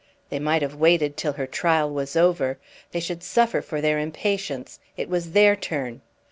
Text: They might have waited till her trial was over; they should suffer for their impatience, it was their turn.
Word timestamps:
They 0.29 0.39
might 0.39 0.63
have 0.63 0.73
waited 0.73 1.15
till 1.15 1.33
her 1.33 1.45
trial 1.45 1.87
was 1.87 2.15
over; 2.15 2.57
they 2.91 2.99
should 2.99 3.21
suffer 3.21 3.61
for 3.61 3.81
their 3.81 3.99
impatience, 3.99 4.79
it 4.97 5.09
was 5.09 5.33
their 5.33 5.55
turn. 5.55 6.01